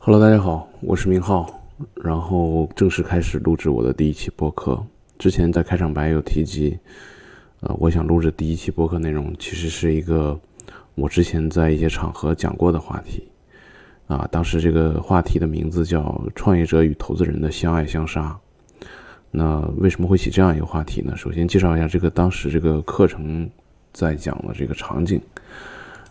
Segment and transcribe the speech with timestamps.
[0.00, 1.60] Hello，大家好，我是明浩，
[1.96, 4.80] 然后正式开始录制我的第一期播客。
[5.18, 6.78] 之前在开场白有提及，
[7.60, 10.38] 呃，我想录制第一期播客内容，其实是一个
[10.94, 13.26] 我之前在一些场合讲过的话题。
[14.06, 16.00] 啊，当时这个话题的名字叫
[16.34, 18.38] 《创业者与投资人的相爱相杀》。
[19.32, 21.14] 那为什么会起这样一个话题呢？
[21.16, 23.50] 首先介绍一下这个当时这个课程
[23.92, 25.20] 在讲的这个场景。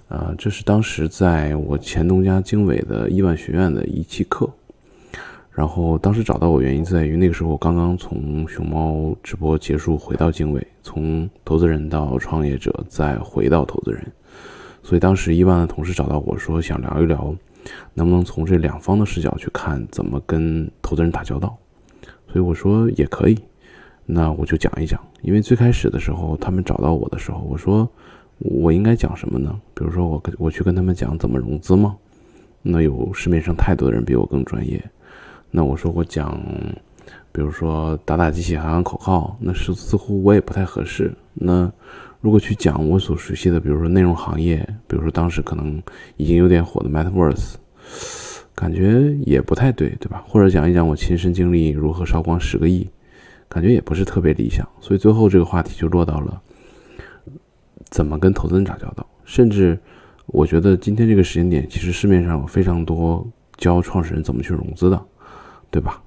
[0.07, 4.49] 啊，这是当时在我前东家经纬的亿万学院的一期课，
[5.51, 14.01] 然后当时找到我原因在于那个时候我刚刚从熊猫直播结束回到经纬，从投资人到创业者再回到投资人，
[14.81, 17.35] 所以当时亿万的同事找到我说想聊一聊，
[17.93, 21.57] 能不能从这两方的视角去看怎么跟投资人打交道，
[22.31, 23.37] 所以我说也可以，
[24.05, 27.85] 那我就讲一讲，因为最开始的时候他们找到我的时候，我说。
[28.39, 29.59] 我应该讲什么呢？
[29.73, 31.97] 比如说，我跟我去跟他们讲怎么融资吗？
[32.61, 34.83] 那有市面上太多的人比我更专业。
[35.49, 36.39] 那我说我讲，
[37.31, 41.13] 比如说打打机器喊喊口号，那是似乎我也不太合适。
[41.33, 41.71] 那
[42.19, 45.81] 如果去讲我所熟悉的，比如说内容行业，比如说当时可能
[46.17, 47.55] 已经有点火的 Metaverse，
[48.53, 50.23] 感觉也不太对，对吧？
[50.27, 52.87] 或者讲一讲我亲身经历如何烧光十个亿，
[53.47, 54.67] 感觉也不是特别理想。
[54.81, 56.41] 所以最后这个话题就落到了。
[57.89, 59.05] 怎么跟投资人打交道？
[59.25, 59.77] 甚至，
[60.27, 65.05] 我觉得今天这个时间点，其实市面上有非常多教创始人怎么去融资的，
[65.71, 66.01] 对吧？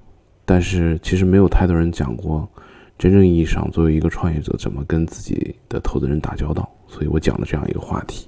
[0.45, 2.49] 但是其实没有太多人讲过，
[2.97, 6.69] 真正意义上作为一个创业者怎么跟自己的投资人打交道。
[6.87, 8.27] 所以我讲了这样一个话题。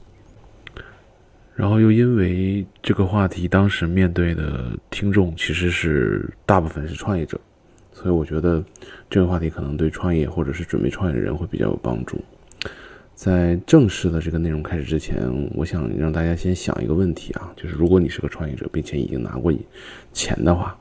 [1.53, 7.39] 然后又因为这个话题当时面对的听众其实是大部分是创业者，
[7.91, 8.63] 所以我觉得
[9.09, 12.17] 这个话题可能对创业或者是准备创业的人会比较有帮助。
[13.15, 15.15] 在正式的这个内容开始之前，
[15.55, 19.53] 我想让大家先想一个问题啊，就是如果你是个创业者，并且已经拿过
[20.11, 20.77] 钱的话，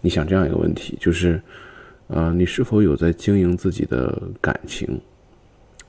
[0.00, 1.40] 你想这样一个问题，就是，
[2.06, 4.98] 呃，你是否有在经营自己的感情，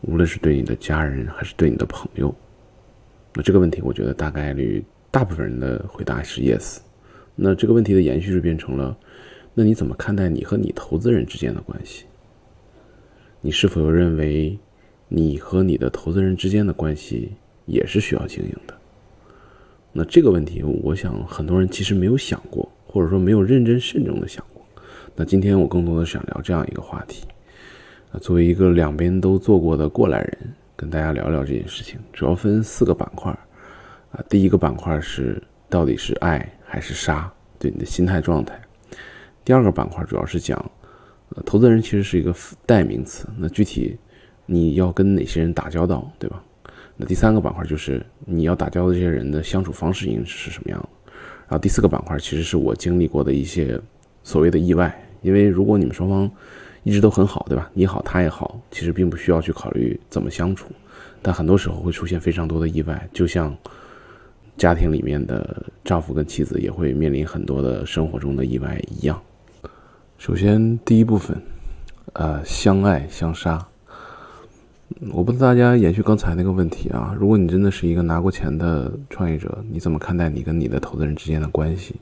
[0.02, 2.34] 无论是对你的家人还是对你的朋友？
[3.34, 6.80] 那这个问题，我觉得大概率大部分人的回答是 yes。
[7.36, 8.96] 那这个问题的延续就变成了，
[9.54, 12.04] 那你怎么看待你和你投资人之间的关系？
[13.40, 14.60] 你是否认为？
[15.12, 17.32] 你和你的投资人之间的关系
[17.66, 18.76] 也是需要经营的。
[19.92, 24.64] 那这个问题，我想很多人其实没有想过，或者说没有认真慎重的想过。
[25.16, 27.26] 那今天我更多的想聊这样一个话题。
[28.12, 33.32] 啊，作为一个两边都做过的过来人，跟大家聊聊这件事情，主要分四个板块。
[34.12, 38.62] 啊，第一个板块是到底是爱还是杀，对你的心态状态。
[39.44, 40.60] 第二个板块主要是讲，
[41.30, 42.32] 呃，投资人其实是一个
[42.68, 43.28] 代名词。
[43.36, 43.98] 那具体。
[44.52, 46.42] 你要跟哪些人打交道，对吧？
[46.98, 50.90] 那第三个板块就是你要打交道这些人的相处方式应是什么样的。
[51.48, 53.80] 然后第四个板块其实是我经历过的一些
[54.24, 56.30] 所谓的意外，因为如果你们双方
[56.84, 57.70] 一直都很好，对吧？
[57.74, 60.70] 你好，他也好，其实并不需要去考虑怎么相处，
[61.22, 63.56] 但很多时候会出现非常多的意外，就像
[64.58, 69.22] 家庭里面的丈夫跟妻子也会面临很多的生活中的意外一样。
[70.18, 71.42] 首先第一部分，
[72.14, 73.66] 呃，相爱相杀。
[75.12, 81.96] 我不知道大家延续刚才那个问题啊，如果你真的是一个拿过钱的创业者，你怎么看待你跟你的投资人之间的关系？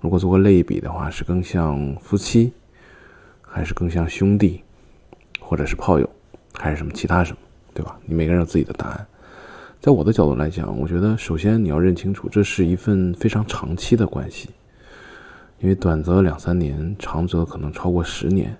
[0.00, 2.52] 如果做个类比的话，是更像夫妻，
[3.40, 4.62] 还是更像兄弟，
[5.40, 6.08] 或者是炮友，
[6.54, 7.38] 还是什么其他什么，
[7.74, 7.98] 对吧？
[8.06, 9.06] 你每个人有自己的答案。
[9.80, 14.48] 在我的角度来讲，我觉得首先你要认清楚，这是一份非常长期的关系，
[15.58, 18.56] 因为短则两三年，长则可能超过十年。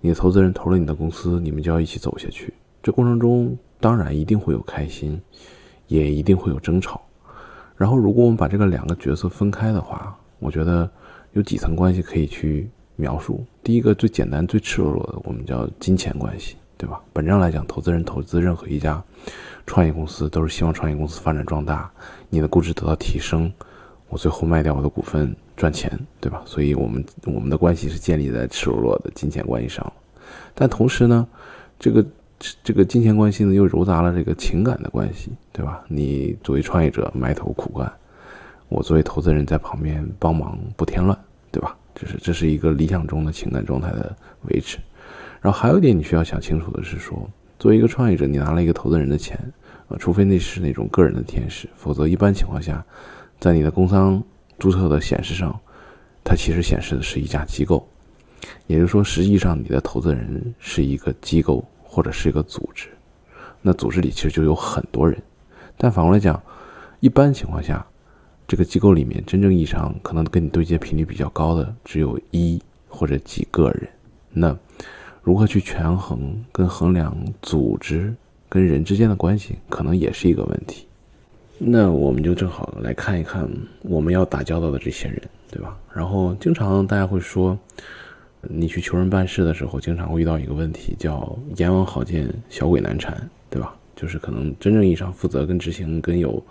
[0.00, 2.54] 你的投资人投了你的公司，你们就要一起走下去。
[2.84, 5.18] 这过程中当然一定会有开心，
[5.86, 7.00] 也一定会有争吵。
[7.78, 10.88] 然后，如果我们把这个两个角色分开的话，我觉得
[11.32, 13.42] 有几层关系可以去描述。
[13.62, 17.00] 第一个最简单、最赤裸裸的，我们叫金钱关系，对吧？
[17.14, 19.02] 本质上来讲，投资人投资任何一家
[19.64, 21.90] 创业公司，都是希望创业公司发展壮大，
[22.28, 23.50] 你的估值得到提升，
[24.10, 26.42] 我最后卖掉我的股份赚钱，对吧？
[26.44, 29.90] 所以我们我们的关系是建立在赤裸裸的金钱关系上。
[30.54, 31.26] 但同时呢，
[31.78, 32.04] 这个。
[32.62, 35.84] 这个金钱关系呢，又糅杂了这个情感的关系，对吧？
[35.88, 37.92] 你作为创业者埋头苦干，
[38.68, 41.18] 我作为投资人在旁边帮忙不添乱，
[41.50, 41.76] 对吧？
[41.94, 44.14] 这是这是一个理想中的情感状态的
[44.48, 44.78] 维持。
[45.40, 49.38] 然后还有一点你需要想清楚的是说，作为一个创业者，你拿了一个投资人的钱，
[49.88, 52.84] 呃，除非那是那种个人的天使，否则一般情况下，
[53.38, 54.22] 在你的工商
[54.58, 55.58] 注册的显示上，
[56.24, 57.86] 它其实显示的是一家机构，
[58.66, 61.64] 也就是说，实际上你的投资人是一个机构。
[61.94, 62.88] 或者是一个组织，
[63.62, 65.16] 那组织里其实就有很多人，
[65.76, 66.42] 但反过来讲，
[66.98, 67.86] 一般情况下，
[68.48, 73.88] 这个机构里面真正意义上可能跟你对接频率比较高的只有一或者几个人。
[74.32, 74.58] 那
[75.22, 78.12] 如何去权衡跟衡量组织
[78.48, 80.88] 跟人之间的关系，可能也是一个问题。
[81.58, 83.48] 那我们就正好来看一看
[83.82, 85.78] 我们要打交道的这些人，对吧？
[85.94, 87.56] 然后经常大家会说，
[88.48, 93.16] 你去求人办事的时候，经常会遇到一个问题，叫阎王好见，小鬼难缠，
[93.50, 93.74] 对吧？
[93.96, 96.42] 就是可能真正意义上负责跟执行跟有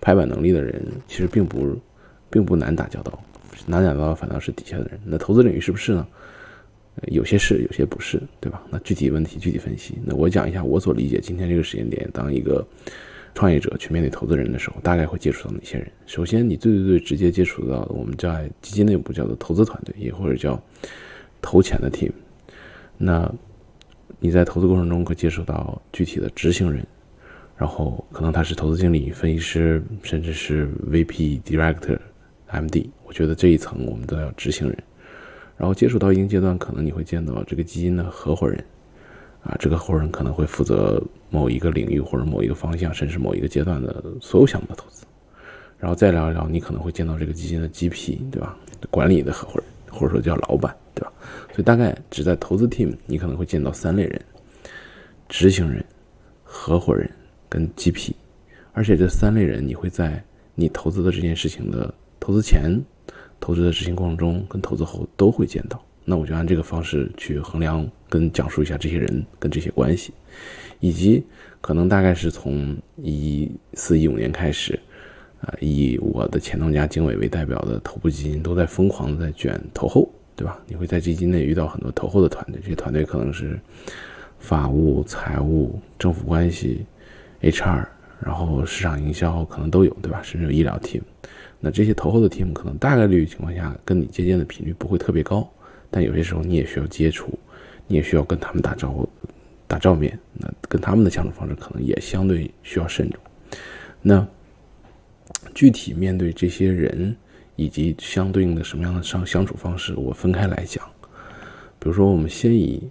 [0.00, 1.76] 拍板能力的人，其实并不
[2.30, 3.18] 并不难打交道，
[3.66, 5.00] 难打交道反倒是底下的人。
[5.04, 6.06] 那投资领域是不是呢？
[7.08, 8.62] 有些是，有些不是，对吧？
[8.70, 9.98] 那具体问题具体分析。
[10.04, 12.66] 那我讲一下我所理解今天这个时间点，当一个。
[13.34, 15.90] 创业者去面对投资人的时候，大概会接触到哪些人？
[16.04, 20.62] 首先，你最最最直接接触到的，我们在基金内部叫做投资团队，也或者叫
[21.42, 22.10] 投钱的 team。
[22.96, 23.30] 那
[24.18, 26.86] 你在投资过程中会接触到具体的执行人，
[27.56, 31.98] 然后可能他是投资经理、分析师，甚至是 VP、Director、
[32.50, 32.88] MD。
[33.04, 34.78] 我觉得这一层我们都要执行人。
[35.58, 38.64] 然后接触到一定阶段，可能你会见到这个基金的合伙人。
[39.42, 45.04] 啊，这个合伙人可能会负责某一个领域或者某一个方向，甚至某一个阶段的所有项目的投资。
[45.78, 48.56] 然后再聊一聊，你可能会见到这个基金的 GP，对吧？
[48.88, 51.12] 管理的合伙人，或者说叫老板，对吧？
[51.48, 54.20] 所以大概只在投资 team，你可能会见到三类人：
[55.28, 55.84] 执行人、
[56.42, 57.08] 合伙人
[57.48, 58.12] 跟 GP。
[58.72, 60.24] 而且这三类人，你会在
[60.54, 62.82] 你投资的这件事情的投资前、
[63.38, 65.84] 投资的执行过程中跟投资后都会见到。
[66.04, 70.12] 那我就按这个方式去衡量跟讲述一下这些人跟这些关系，
[70.80, 71.22] 以及
[71.60, 74.76] 可能大概是从一四一五年开始，
[75.42, 80.58] 啊，以我的前东家经纬为代表的头部基金都在疯狂的在卷投后，对吧？
[80.66, 83.58] 你会在基金内遇到很多投后的团队，这些团队可能是
[84.38, 86.86] 法务、财务、政府关系、
[87.40, 87.84] HR，
[88.24, 90.20] 然后市场营销可能都有，对吧？
[90.22, 91.00] 甚至有医疗 team。
[91.58, 95.48] 那这些投后的 team 可能大概率情况下跟你接见的频率不会特别高。
[95.90, 97.36] 但有些时候你也需要接触，
[97.86, 99.08] 你也需要跟他们打招呼、
[99.66, 100.18] 打照面。
[100.34, 103.20] 那跟他们的相处方式可能也相对需要慎重。
[104.00, 104.26] 那
[105.54, 107.14] 具体面对这些人
[107.56, 110.84] 以及相对应的什么样的相相处方式，我分开来讲。
[111.78, 112.88] 比如说，我们先以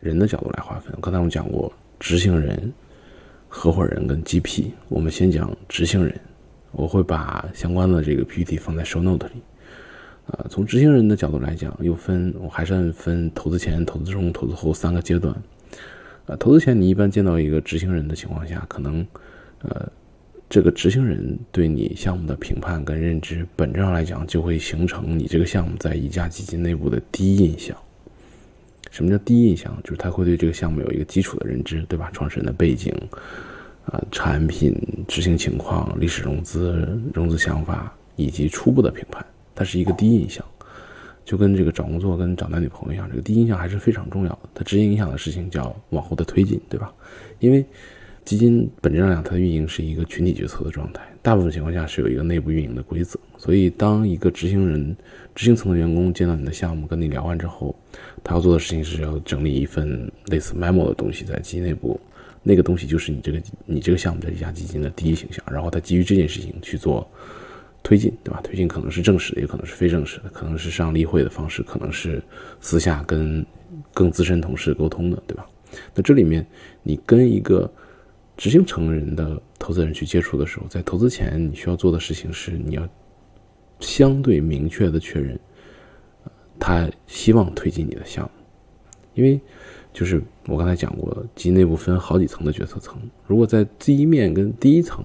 [0.00, 0.92] 人的角度来划分。
[1.00, 2.72] 刚才我们讲过执行人、
[3.48, 4.70] 合伙人跟 GP。
[4.88, 6.18] 我们先讲执行人，
[6.72, 9.34] 我会把相关的这个 PPT 放在 Show Note 里。
[10.26, 15.34] 啊，从执行人的角度来讲，又分，我还是按分投资前、投资中、投资后三个阶段。
[16.26, 19.06] 啊，投资前你一般见到一个执行人的情况下，可能，
[19.62, 19.90] 呃，
[20.52, 27.74] 这个执行人对你项目的评判跟认知，本质上来讲就会形成你这个项目在一家基金内部的第一印象。
[28.90, 29.74] 什么叫第一印象？
[29.82, 32.10] 就是他会对这个项目有一个基础的认知，对吧？
[32.12, 32.94] 创始人的背景，
[33.86, 34.76] 啊，产品
[35.08, 39.24] 执行情况、历史融资、融资想法以及初步的评判。
[39.54, 40.44] 它是一个第一印象，
[41.24, 44.50] 就跟这个找工作跟找男女朋友一样，这个第一印象还是非常重要的。
[44.52, 46.92] 它直接影响的事情叫往后的推进，对吧？
[47.38, 47.64] 因为
[48.24, 53.18] 基金本质上讲，它的运营是一个群体决策的状态，大部分情况下是有一个内部运营的规则。
[53.36, 54.96] 所以，当一个执行人、
[55.34, 57.74] 执行层的员工见到你的项目，跟你聊完之后，
[58.22, 62.00] 他要做的事情是要整理一份类似 memo 的东西在基金内部，
[62.42, 67.08] 那个东西就是你这个你这个项目的一家基金的第一形象，然后他基于这件事情去做。
[67.84, 68.40] 推进，对吧？
[68.44, 72.22] 推进可能是正式的，也可能是非正式的，可能是上例会的方式，可能是
[72.60, 73.44] 私下跟
[73.92, 75.44] 更资深同事沟通的，对吧？
[75.92, 76.46] 那这里面
[76.84, 77.68] 你跟一个
[78.36, 82.88] 执行层人的投资人去接触的时候，在投资前你需要做的事情是，你要
[83.80, 85.38] 相对明确的确认，
[86.58, 88.30] 他希望推进你的项目，
[89.14, 89.40] 因为
[89.92, 95.04] 就是我刚才讲过，基金内部分好几层的决策层，如果在第一面跟第一层。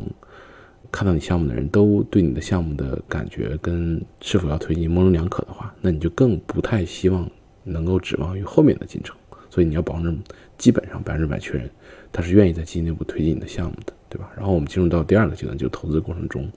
[0.90, 7.30] 看到你项目的人都对你的项目的感觉跟是否要推进模棱两可的话，那你就更不太希望
[7.66, 9.14] 能够指望于后面的进程。
[9.50, 10.18] 所以你要保证
[10.58, 11.70] 基本上百分之百确认
[12.12, 14.30] 他是愿意在基金内部推进你的项目的，对吧？
[14.36, 16.50] 然后我们进入到第二个阶段，就是投资过程中，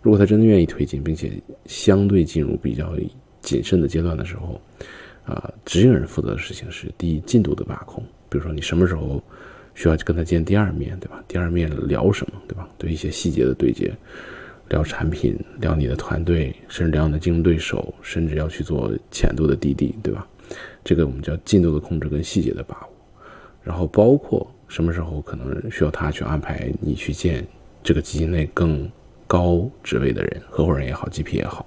[0.00, 1.32] 如果他真的愿意推进，并且
[1.66, 2.94] 相对进入比较
[3.40, 4.60] 谨慎的阶段的时候，
[5.24, 9.22] 啊，执行人负责的事情是第一进度的把控，比如说你什么时候。
[9.74, 11.24] 需要跟他见第二面对吧？
[11.26, 12.68] 第二面聊什么，对吧？
[12.76, 13.90] 对一些细节的对接，
[14.68, 20.28] 聊产品，聊你的团队，甚至聊你的竞争对手，甚至要去做浅度的滴滴，对吧？
[20.84, 22.92] 这个我们叫进度的控制跟细节的把握。
[23.62, 27.46] 然后包括什么时候可能需要他去安排你去见
[27.82, 28.90] 这个基金内更
[29.26, 31.66] 高职位的人，合伙人也好，GP 也好。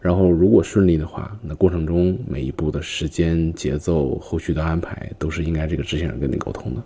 [0.00, 6.82] 然后如果顺利的话，那过程中每一步的时间节奏、后续的安排都是应该这个执行人跟你沟通的。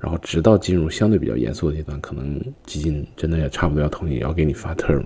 [0.00, 5.04] 然后直到进入相对比较严肃的阶段，可能基金真的也差不多要投你，要给你发 term，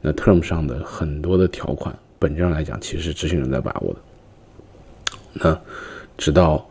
[0.00, 4.00] 那 term 上的很多的条款，本质上来讲，其实是执行人在把握的。
[5.32, 5.60] 那
[6.16, 6.64] 直到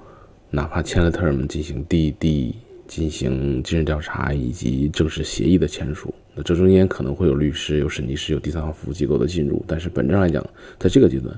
[0.55, 2.53] 哪怕签了 term 进行 DD
[2.87, 10.45] 进行尽职调查以及正式协议的签署，那这中间可能会有律师、有审计师、有第三方服务机构的进入，但是本质上来讲，
[10.77, 11.35] 在这个阶段，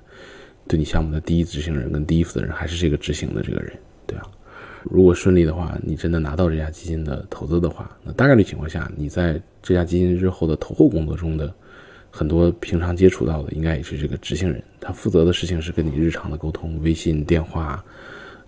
[0.67, 3.71] 对你项目的第一执行人跟第一负责人还是这个执行的这个人，
[4.05, 4.23] 对啊。
[4.83, 11.53] 如果顺利的话，你真的拿到这家基金的投资的话，那大概率情况下，你在这家基金日后的投后工作中的
[12.11, 17.81] 很多平常接触到的，应该也是这个执行人，他负责的事情是跟你日常的沟通，微信、电话。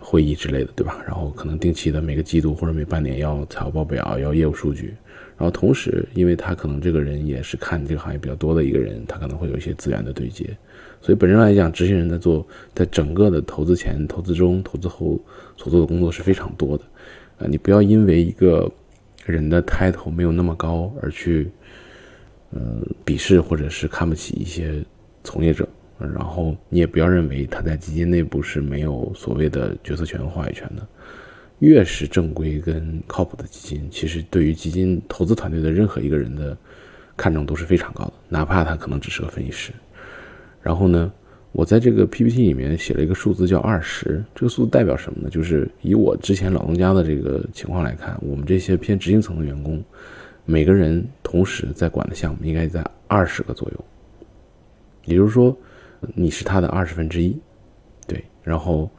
[0.09, 1.03] 会议之类的，对吧？
[1.05, 4.95] 然后可能定期的每个季度或者每半年要财务报表，要业务数据。
[5.37, 10.45] 然后同时，因为他可能这个人也是看这个行业比较多的一个人，他可能会有一些资源的对接。
[11.01, 15.19] 所以本身来讲，执行人在做在整个的投资前、投资中、投资后
[15.57, 16.85] 所做的工作是非常多的。
[17.39, 18.71] 啊，你不要因为一个
[19.25, 21.51] 人的 title 没有那么高而去，
[22.51, 22.61] 呃，
[23.05, 24.81] 鄙视或者是看不起一些
[25.21, 25.67] 从业者。
[25.99, 30.87] 然后你也不要认为他在基金内部是没有所谓的决策权和话语权的。
[31.59, 36.55] 越是正规跟靠谱的基金，其实对于基金投资团队的任何一个人的
[37.15, 39.71] 看重都是非常高的，哪怕他可能只是个分析师。
[40.61, 41.11] 然后呢，
[41.53, 45.31] 我在这个 PPT 里面写了一个数字叫二十，这个数字代表什么呢？
[45.31, 49.83] 就是以我之前老东家的这个情况来看，我们这些偏执行层的员工，
[50.45, 53.85] 每个人同时在管的项目应该在二十个左右，
[55.05, 55.57] 也就是说。
[56.15, 57.37] 你是他的二十分之一，
[58.07, 58.89] 对，然后，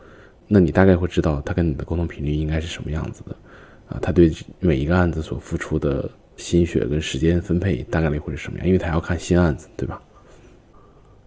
[0.47, 3.37] 那你大概会知道他跟你的沟通频率应该是什么样子的，
[3.89, 8.67] 啊，他对每一个案子所付出的心血跟时间分配大概率会是什么样？
[8.67, 10.01] 因为他要看新案子，对吧？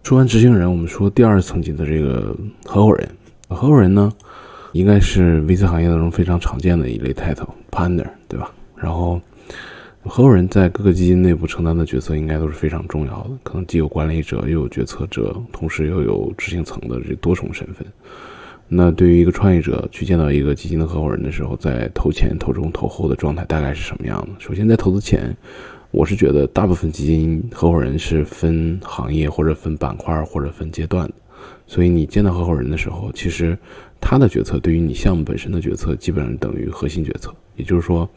[0.02, 3.08] 说完执行人，我们说第二层级的这个合伙人，
[3.48, 4.12] 合伙人呢，
[4.72, 8.52] 应该是 VC 行业当中非常常见的一类 title，partner，对吧？
[8.76, 9.20] 然后。
[10.04, 17.86] 合伙人在各个基金内部承担的角色应该都是非常重要的，可能既有管理者，又有决策者，同时又有执行层的这多重身份。
[18.66, 24.28] 那对于一个创业者去见到一个基金的合伙人的时候，在投前、投中、投后的状态大概是什么样的？
[24.40, 25.34] 首先，在投资前，
[25.92, 31.14] 我是觉得大部分基金合伙人是分行业或者分板块或者分阶段的，
[31.68, 33.56] 所以你见到合伙人的时候，其实
[34.00, 38.08] 他的决策对于你项目本身的决策基本上等于核心决策，也就是说。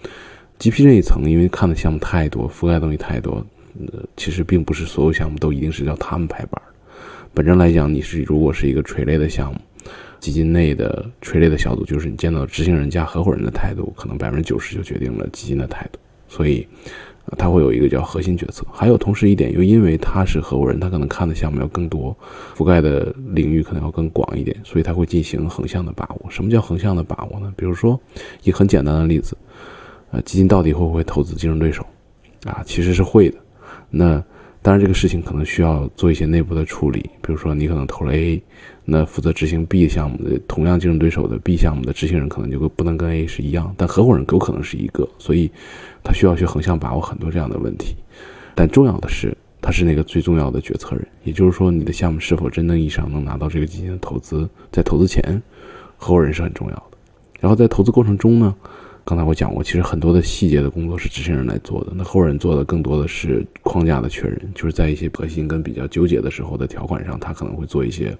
[0.59, 3.45] GP 这一层，因为看的项目太多，覆盖东西太多，
[3.79, 6.61] 呃，其实并不是所有项目都一定是叫他们拍板。
[7.33, 9.59] 本身来讲，你是如果是一个垂类的项目，
[10.19, 15.99] 基金内的垂类的小组，就是你见到执行人加合伙人的态度，可能百分之九十就决定了基金的态度。
[16.27, 16.65] 所以，
[17.37, 18.65] 他会有一个叫核心决策。
[18.71, 22.15] 还有同时一点，又因为他是合伙人，他可能看的项目要更多，
[22.55, 26.31] 覆盖的领域可能要更广一点，所以他会进行横向的把握。
[26.31, 27.53] 什么叫横向的把握呢？
[27.55, 27.99] 比如说，
[28.43, 29.37] 一个很简单的例子。
[30.15, 31.85] 呃基金到底会不会投资竞争对手？
[32.45, 33.37] 啊，其实是会的。
[33.89, 34.23] 那
[34.61, 36.99] 当然，这个事情可能需要做一些内部的处理。
[37.21, 38.41] 比如说，你可能投了 A，
[38.85, 45.51] 那负责执行 B 项目的同样竞争对手的 B 项目的执行人可能就不能跟 A 是一样，但合伙人有可能是一个，所以
[46.01, 47.95] 他需要去横向把握很多这样的问题。
[48.55, 55.21] 但重要的是，他是那个最重要的决策人，也就是说，你的项目是否真正意义上能拿到这个基金的投资，在投资前，
[55.97, 56.97] 合伙人是很重要的。
[57.39, 58.55] 然后在投资过程中呢？
[59.05, 68.17] 刚才我讲过，其实很多的细节的工作是执行人来做的，那后人做的更多的是框架的确认，就是在一些核心跟比较纠结的时候的条款上，他可能会做一些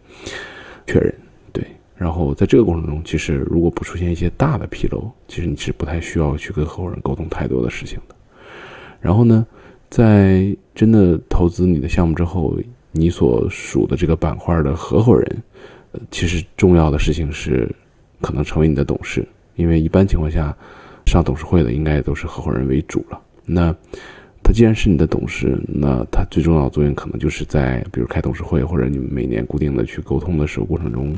[0.86, 1.12] 确认。
[1.52, 1.66] 对，
[1.96, 8.16] 然后在这个过程中，其实如果不出现一些大的纰漏，其实你是不太需要去跟合伙人沟通太多的事情的。
[9.02, 9.44] 然后呢，
[9.90, 12.56] 在真的投资你的项目之后，
[12.92, 15.44] 你所属的这个板块的合伙人，
[16.12, 17.68] 其实重要的事情是
[18.22, 19.28] 可能成为你的董事。
[19.56, 20.56] 因为一般情况下，
[21.06, 23.20] 上董事会的应该都是合伙人为主了。
[23.46, 23.76] 那
[24.44, 31.16] 他既然是你的董事，那他最重要的作用可能就是在比如开董事会或者你们每年固定的去沟通的时候过程中，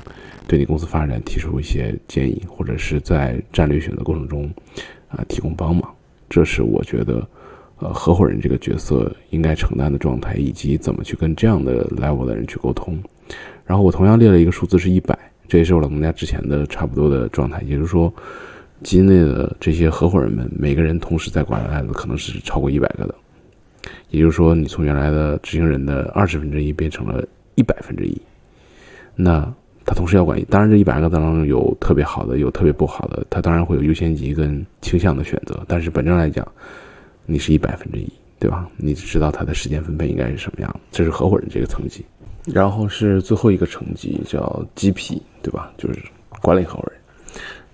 [0.48, 4.50] 对你公司发展提出一些建议，或者是在战略选择过程中
[5.10, 5.94] 啊提供帮忙。
[6.30, 7.28] 这是我觉得，
[7.80, 12.98] 呃，合伙人这个角色应该承担的状态，以及怎么去跟这样的 level 的人去沟通。
[13.66, 15.18] 然后我同样列了一个数字是一百。
[15.48, 18.14] 这也是我老东家之前的差不多的状态，也就是说，
[18.84, 23.16] 基金内的这些合伙人们，每个人同时在管的案子可能是超过一百个的。
[24.10, 27.26] 也就是说，你从原来的执行人的二十分之一变成了
[27.56, 28.22] 一百分之一，
[29.16, 29.42] 那
[29.86, 35.64] 他同时要管，当然这一百个当中有特别好的，有特别不好的，他当然会有优先级跟倾向的选择。
[35.68, 36.46] 但是本质来讲，
[37.26, 38.68] 你是一百分之一，对吧？
[38.76, 42.06] 你知道他的时间分配应该是什么样，这是合伙人这个层级。
[42.54, 45.72] 然后是最后一个层级叫 GP，对吧？
[45.78, 46.00] 就是
[46.42, 47.00] 管理合伙人，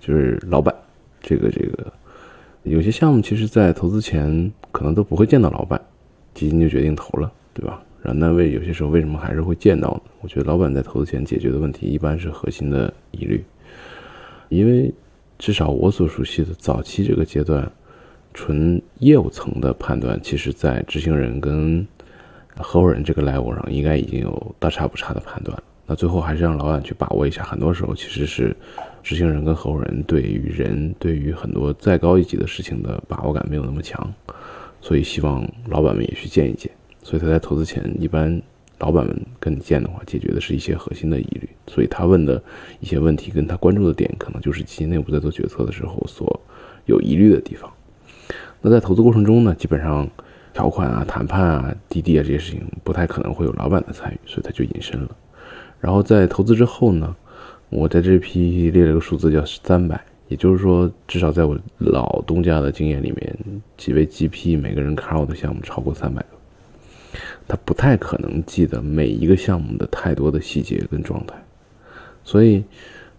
[0.00, 0.74] 就是老板。
[1.20, 1.92] 这个这个，
[2.64, 5.80] 有些项目其实，在投资前可能都不会见到老板，
[6.34, 7.32] 基金就决定投了。
[7.54, 7.80] 对吧？
[8.02, 10.10] 然后那为有些时候为什么还是会见到呢？
[10.22, 13.44] 我觉得老板在投资前解决的问题一般是核心的疑虑，
[14.48, 14.92] 因为
[15.38, 17.70] 至少我所熟悉的早期这个阶段，
[18.34, 21.86] 纯业务层的判断，其实在执行人跟
[22.56, 25.62] 合伙人这个 level 上，应该已经有大差不差的判断了。
[25.86, 28.56] 那最后还是让老板去把握一下，很多时候其实是
[29.02, 34.12] 执行人跟合伙人对于人，对于很多再高一级的事情的把握感没有那么强，
[34.80, 36.70] 所以希望老板们也去见一见。
[37.02, 38.40] 所以他在投资前，一般
[38.78, 41.46] 老板们跟你见的话，解决的是一些核心的疑虑。
[41.66, 42.42] 所以他问的
[42.80, 46.40] 一些问题，跟他关注的点，可能就是基金内部在做决策的时候所
[46.86, 47.70] 有疑虑的地方。
[48.62, 50.08] 那在投资过程中呢，基本上
[50.54, 55.10] 条款啊、谈判啊、滴滴啊这些事情，不太可能会有老板的参与，所以他就隐身了。
[55.80, 57.14] 然后在投资之后呢，
[57.68, 63.36] 我在这批列了个数字叫三百，也就是说，至少在我老东家的经验里面，
[63.76, 66.28] 几位 GP 每个人看我的项目超过三百个。
[67.46, 71.34] 他不太可能记得每一个项目的太多的细节跟状态，
[72.24, 72.64] 所以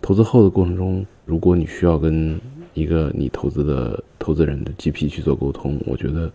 [0.02, 2.40] 投资后的过程中，如果你需要跟
[2.74, 6.32] 一个你投资的投资人的 GP 去做沟通，我觉得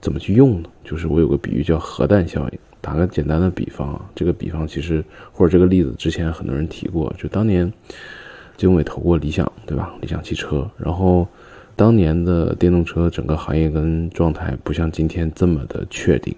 [0.00, 0.68] 怎么去用呢？
[0.84, 2.58] 就是我有个比喻叫核弹效应。
[2.80, 7.70] 打个简单的比方啊，这个比方其实或者这个例子之前很多人提过，就当年
[8.56, 9.92] 经纬投过理想，对吧？
[10.00, 11.26] 理想汽车，然后
[11.74, 16.34] 当年的电动车整个行业跟状态不像今天这么的确定。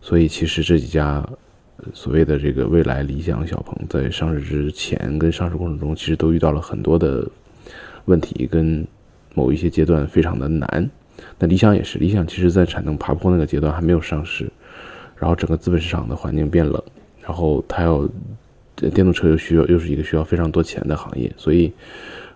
[0.00, 1.28] 所以，其实这几家
[1.92, 7.28] 所谓的这个未来、理想、小鹏，在上市之前跟上市过程中，其实都遇到了很多的
[8.04, 8.86] 问题，跟
[9.34, 10.88] 某一些阶段非常的难。
[11.38, 14.50] 那理想也是，理想其实在产能爬坡那个阶段还没有上市，
[15.16, 16.82] 然后整个资本市场的环境变冷，
[17.20, 18.08] 然后它要
[18.76, 21.72] 电动车又需要又是一个需要非常多钱的行业，所以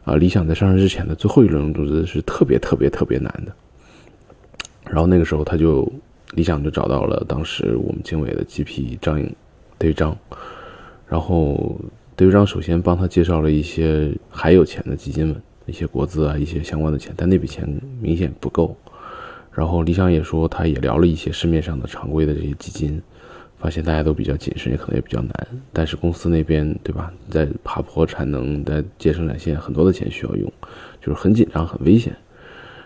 [0.04, 3.52] 啊，理想在上市之前的最后一轮融资是特别特别特别难的。
[4.84, 5.90] 然后那个时候他就。
[6.34, 9.32] 理想就找到了当时我们经纬的 GP 张颖
[9.78, 10.14] 对张，
[11.06, 11.80] 然后
[12.16, 17.66] 对张首先帮他介绍了一些还有钱的基金们，一些国资啊，一些相关的钱，但那笔钱
[18.00, 18.76] 明显不够。
[19.56, 23.00] 然后理想也说，他也聊了一些市面上的常规的这些基金，
[23.58, 25.48] 发现大家都比较谨慎，也可能也比较难。
[25.72, 30.52] 但是公司那边对吧，在爬坡产能，在接生产线，很多的钱需要用，
[31.00, 32.14] 就是很紧张，很危险。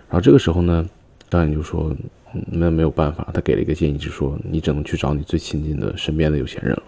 [0.08, 0.88] 然后这个时候呢，
[1.28, 1.94] 张颖就说。
[2.48, 6.82] 那没有办法，他给了一个建议，就是说你只能去找你最亲近的身边的有钱人了，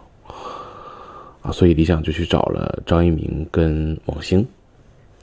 [1.42, 4.47] 啊，所以理想就去找了张一鸣跟王兴，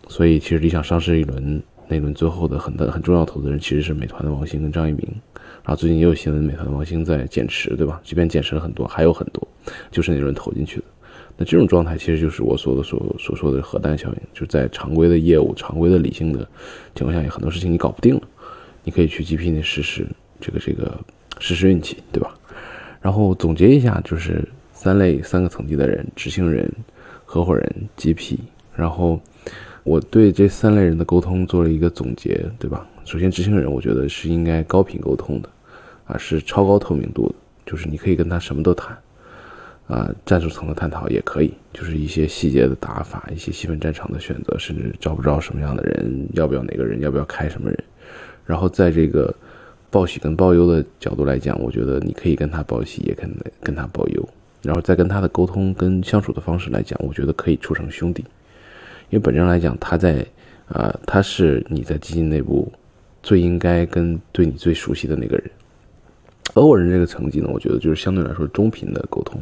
[0.09, 5.03] 所以其实理想上市一轮那轮最后的很大很重要投资人其实是美团的王兴跟张一鸣，
[5.63, 7.99] 然后最近也有新闻，美团的王兴在减持，对吧？
[8.03, 9.45] 即便减持了很多，还有很多
[9.89, 10.83] 就是那轮投进去的，
[11.35, 16.47] 那这种状态其实就是我所的所所说的核弹效应，就是在常规的业务、常规的理性的
[16.93, 18.21] 情况下，有很多事情你搞不定了。
[18.83, 20.07] 你可以去 GP 那试试
[20.39, 20.95] 这个这个
[21.39, 22.33] 试试运气，对吧？
[23.01, 26.71] 然后总结一下，就是三类三个层级的人：执行人、
[27.25, 28.37] 合伙人、GP。
[28.75, 29.19] 然后
[29.89, 32.87] 我对这三类人的沟通做了一个总结，对吧？
[33.05, 35.49] 首先，执行人我觉得是应该高频沟通的，
[36.05, 38.95] 啊，是超高透明度的，就是你可以跟他什么都谈，
[39.87, 47.83] 啊，战术层的探讨也可以，就是一些细节的打法，一些细分战场的选择，甚至招不招什么样的人，要不要哪个人，要不要开什么人。
[48.45, 49.33] 然后在这个
[49.89, 53.31] 报喜跟报忧的角度来讲，我觉得你可以跟他报喜，也可以
[53.63, 54.29] 跟他报忧。
[54.61, 58.23] 然后再跟他的沟通跟相处的方式来讲，我觉得可以处成兄弟。
[59.09, 60.25] 因为本质上来讲，他在
[60.67, 62.71] 啊，他是你在基金内部
[63.23, 65.51] 最应该跟对你最熟悉的那个人。
[66.53, 69.39] 合伙人这个层级呢，我觉得就是相对来说中频的沟通，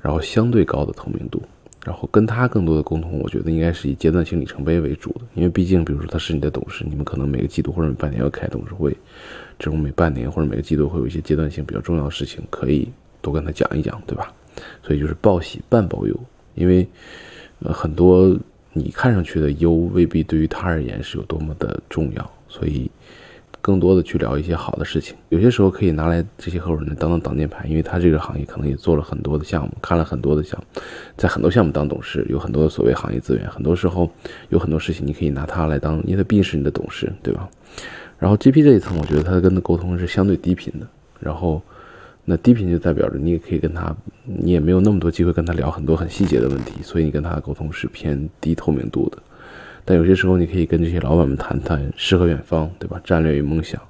[0.00, 1.42] 然后相对高的透明度。
[1.84, 8.96] 然后跟他更多的沟通，我觉得应该是以阶段性里程碑为主的，因为毕竟，比如说他是你的董事，你们可能每个季度或者每半年要开董事会，
[9.58, 12.88] 这种每半年或者每个季度会有一些阶段性比较重要的事情，可以
[13.20, 14.32] 多跟他讲一讲，对吧？
[14.80, 16.16] 所以就是报喜半报忧，
[16.54, 16.86] 因为
[17.64, 18.32] 呃很多
[18.72, 22.90] 你看上去的优未必对于他而言是有多么的重要，所以。
[23.64, 30.82] 更多的去聊一些好的事情，有些时候可以拿来这些合伙人当当挡箭牌，因为他这个行业可能也做了很多的项目，看了很多的项目，
[31.16, 34.10] 在很多项目当董事，有很多的所谓行业资源，很多时候
[34.48, 37.48] 有很多事情你可以拿他来当，因为他毕竟是你的董事，对吧？
[38.18, 40.86] 然后 GP 这一层，我觉得他跟的沟通是相对低频的，
[41.20, 41.62] 然后
[42.24, 49.18] 那低频就代表着你也可以跟他，你也没有那么多机会跟他聊很多很细节的问题，所以你跟他的沟通是偏低透明度的。
[49.84, 53.00] 但有些时候，你可以跟这些老板们谈谈诗和远方，对吧？
[53.02, 53.82] 战略与梦想，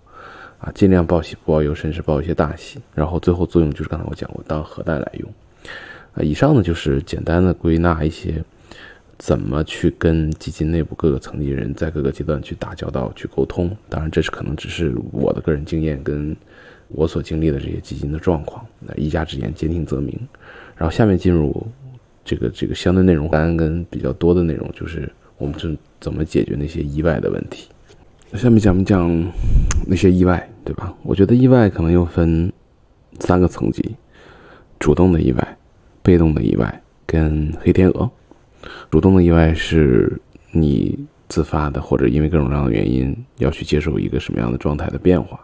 [0.58, 2.80] 啊，尽量报喜不报忧，甚至报一些大喜。
[2.94, 5.30] 然后最后作用就是刚才我讲过，当核弹来用。
[6.14, 8.42] 啊，以上呢就是简单的归纳一些
[9.18, 13.70] 怎么去跟基金内部各个层级人在各个阶段去打交道、去沟通。
[13.90, 16.34] 当然，这是可能只是我的个人经验跟
[16.94, 18.64] 我所经历的这些基金的状况。
[18.80, 20.18] 那一家之言，兼听则明。
[20.76, 21.66] 然后下面进入
[22.24, 27.68] 这个这个相对内容单跟比较多的内容，就是我们是怎么解决那些意外的问题。
[28.34, 29.32] 下面讲不讲
[29.86, 30.94] 那些意外，对吧？
[31.02, 32.50] 我觉得意外可能又分
[33.20, 33.94] 三个层级：
[34.78, 35.58] 主动的意外、
[36.02, 38.10] 被动的意外跟黑天鹅。
[38.90, 40.18] 主动的意外是
[40.50, 45.38] 你自发的，或者因为各种各样的原因要去接受一个什么样的状态的变化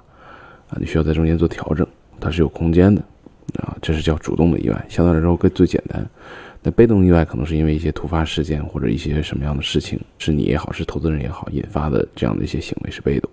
[0.68, 1.86] 啊，你需要在中间做调整，
[2.20, 3.02] 它是有空间的
[3.60, 6.04] 啊，这是叫主动的意外，相对来说更最简单。
[6.62, 13.30] 那被动意外可能是因为一些突发事件或者一些什么样的事情，是你也好，是投资人也好引发的这样的一些行为是被动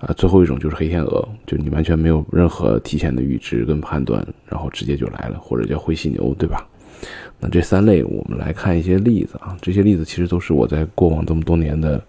[0.00, 0.12] 啊。
[0.16, 6.66] 最后一种就是黑天鹅，就你完全没有任何提前的预知跟判断，然后直接就来了，或者叫灰犀牛，对吧？
[7.38, 9.56] 那这三类，我们来看一些例子啊。
[9.62, 12.02] 这些例子其实都是我在过往这么多年的，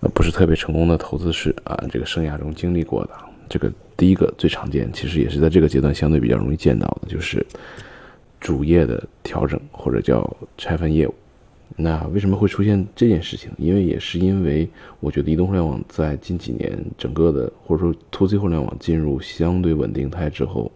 [0.00, 3.10] 呃，不是特别成功的投资史啊，这个生涯中经历过的。
[3.48, 7.44] 这个第一个最常见，其实也是在这个阶段相对比较容易见到的，就是
[8.40, 11.14] 主业的调整或者叫拆分业务。
[11.76, 13.50] 那为什么会出现这件事情？
[13.58, 14.68] 因为也是因为
[15.00, 20.70] 我觉得移动互联网在近几年整个的或者说 to C 互联网进入相对稳定态之后。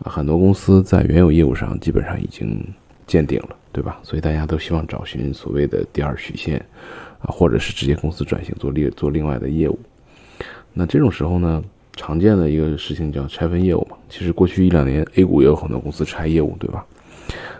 [0.00, 2.64] 啊，很多公司在原有业务上基本上已经
[3.04, 3.98] 见顶了，对吧？
[4.04, 6.64] 所以大家都希望找寻所谓的第二曲线，
[7.18, 9.76] 啊，或者是直接公司转型做另做另外的业务。
[10.72, 11.60] 那这种时候呢，
[11.98, 13.96] 常见的一个事情叫拆分业务嘛。
[14.08, 16.86] 其实过去一两年 A 股也有很多公司拆业务，对吧？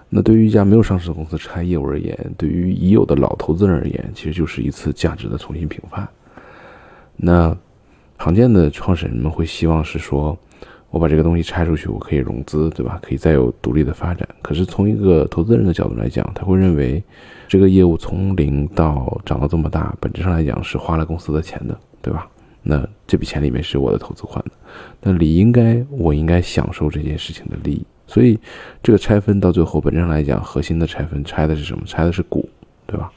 [0.09, 6.09] 那对于一家没有上市的公司拆业务而言，对于已有的老投资人而言，其实就是一次价值的重新评判。
[7.17, 7.55] 那
[8.19, 10.39] 常见的创始人们会希望是说。
[10.91, 12.99] 我把这个东西拆出去，我可以融资，对吧？
[13.03, 14.27] 可以再有独立的发展。
[14.41, 17.05] 可是从一个投资人的角度来讲，他会认为
[17.47, 22.27] 这个业务从零到长到这么大，本质上来讲是花了公司的钱的，对吧？
[22.71, 24.51] 那这笔钱里面是我的投资款的，
[25.01, 27.87] 那理应该我应该享受这件事情的利益。
[28.07, 28.39] 所以
[28.83, 31.83] 这个拆分到最后，本质上来讲，核心的拆分拆的是什么？
[31.87, 32.47] 拆的是股，
[32.87, 33.11] 对吧？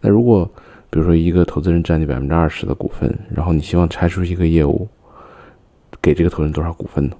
[0.00, 0.44] 那如果
[0.90, 4.88] 比如说一个投资人占你百分之二十的股份，然后你希望拆出一个业务。
[6.02, 7.16] 给这个投资人多少股份呢？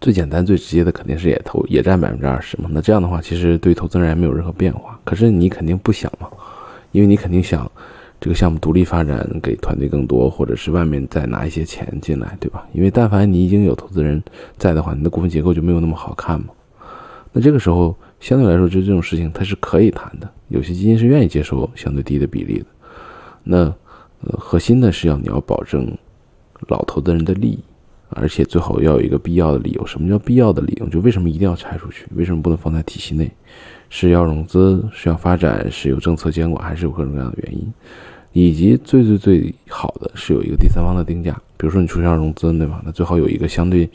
[0.00, 2.70] 最简单、最直接的肯定是也投也占百分之二十嘛。
[2.72, 4.98] 那这样的话，其实对投资人也没有任何变化。
[5.04, 6.30] 可是你肯定不想嘛，
[6.90, 7.70] 因为你肯定想
[8.22, 12.64] 这个项目独立发展，给团队更多，或者是外面再拿一些钱进来，对吧？
[12.72, 14.22] 因为但凡你已经有投资人
[14.56, 16.46] 在的话，你的股份结构就没有那么好看嘛。
[17.32, 22.66] 那这个时候相对来说，就这种事情它是可以谈的，有些基金是愿意接受相对低的比例的。
[23.42, 23.58] 那
[24.20, 25.92] 呃，核心的是要你要保证。
[26.68, 27.58] 老投资人的利益，
[28.14, 29.86] 而且最好要有一个必要的理由。
[29.86, 30.88] 什么叫必要的理由？
[30.88, 32.06] 就为什么一定要拆出去？
[32.14, 33.30] 为什么不能放在体系内？
[33.90, 34.84] 是要融资？
[34.92, 35.70] 是要发展？
[35.70, 36.64] 是有政策监管？
[36.64, 37.72] 还是有各种各样的原因？
[38.32, 41.32] 以及最最最好的是有一个第三方的定价。
[41.56, 42.82] 比如说你出现要融资，对吧？
[42.84, 43.88] 那最好有一个相对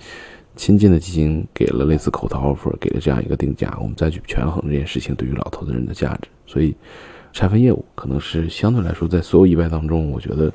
[0.56, 6.30] 亲近的基金给了类似口头 offer，给了这样一个定价，我们再去权衡这件事情对于老投资人的价值。
[6.46, 6.76] 所以
[7.34, 10.52] 拆分业务可能是相对来说在所有意外当中，我觉得。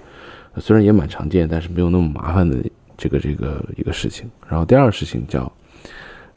[0.58, 2.62] 虽然也蛮常见，但是没有那么麻烦的
[3.02, 4.30] 这个这个一个事情。
[4.48, 5.50] 然后第二个事情叫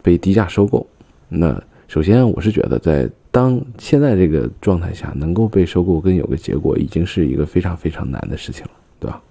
[0.01, 0.86] 被低价收购。
[1.30, 9.21] 那首先我是觉得，在当现在这个状态下，能够被收购跟有个结果，已经是一个非常非常难的事情了，对吧？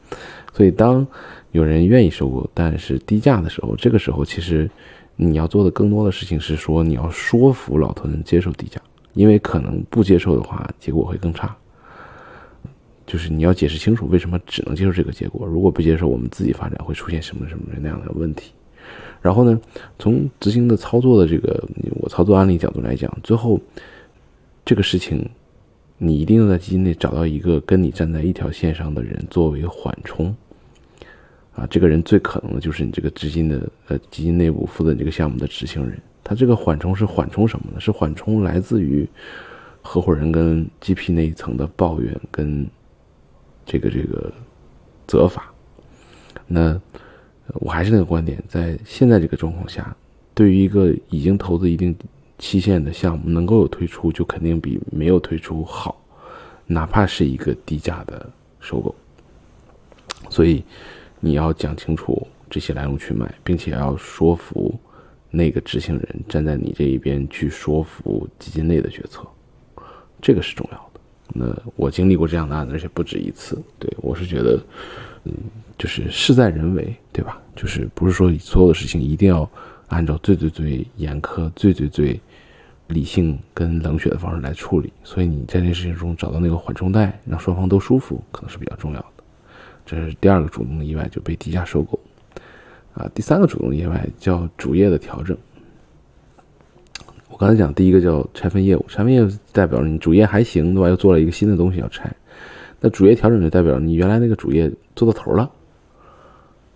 [0.53, 1.05] 所以当
[1.51, 4.71] 有人愿意收购，但是低价的时候，这个时候其实
[5.17, 8.81] 你要做的更多的事情是说，你要说服老头能接受低价，
[9.15, 11.57] 因为可能不接受的话，结果会更差。
[13.07, 18.53] 就是你要解释清楚为什么只能接受这个结果，如果不接受，我们自己发展会出现什么什么那样的问题。
[19.21, 19.61] 然后呢，
[19.99, 21.63] 从执行的操作的这个
[22.01, 23.61] 我操作案例角度来讲，最后
[24.65, 25.27] 这个事情，
[25.99, 30.35] 你一定要在基金内找到一个跟你站在一条线上的人作为缓冲。
[31.55, 35.99] 啊，这个人最可能的就是你这个基金的呃基金内部负责这个项目的执行人。
[36.23, 37.79] 他这个缓冲是缓冲什么呢？
[37.81, 39.07] 是缓冲来自于
[39.83, 42.67] 合伙人跟 GP 那一层的抱怨跟。
[43.67, 44.33] 这个这个
[45.07, 45.53] 责罚，
[46.47, 46.81] 那
[47.55, 49.95] 我还是那个观点，在现在这个状况下，
[50.35, 51.95] 对于一个已经投资一定
[52.39, 56.01] 期限的项目，能够有推出，就肯定比没有推出好，
[56.67, 58.29] 哪怕是一个低价的
[58.61, 58.95] 收购。
[60.31, 60.65] 所以
[61.21, 64.75] 你要讲清楚这些来龙去脉，并且要说服
[65.31, 69.27] 那个执行人站在你这一边去说服基金内的决策，
[70.21, 70.94] 这个是重要的。
[71.33, 73.61] 那我经历过这样的案子，而且不止一次。
[73.79, 74.61] 对我是觉得，
[75.25, 75.33] 嗯，
[75.79, 77.41] 就是事在人为，对吧？
[77.57, 79.49] 就是不是说所有的事情一定要
[79.89, 82.21] 按照最最最严苛、最最最
[82.89, 84.93] 理性跟冷血的方式来处理。
[85.03, 89.07] 所以你在这事情中找到那个缓冲带，让双方都舒服，可能是比较重要的。
[89.87, 91.99] 这是第二个主动的意外，就被低价收购。
[92.95, 95.37] 啊，第三个主动意外叫主业的调整。
[97.35, 100.89] 我刚才讲第一个叫拆分业务，拆分业务代表你主业还行，对吧？
[100.89, 102.09] 又做了一个新的东西要拆。
[102.79, 105.51] 那主业调整就代表你原来那个主业做到头了，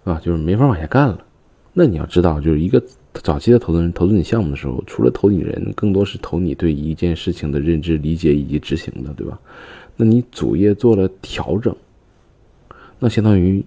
[0.02, 1.24] 啊，就是没法往下干了。
[1.72, 9.38] 那你要知道，就是一个早期的投资人投资你项目的时候，除了投你人，更多是投你对一件事情的认知、理解以及执行的，对吧？
[9.94, 11.72] 那你主业做了调整，
[12.98, 13.64] 那相当于